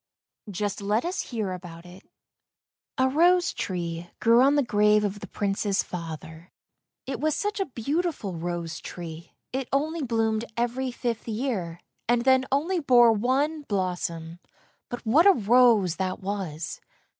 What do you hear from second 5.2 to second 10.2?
Prince's father, it was such a beautiful rose tree; it only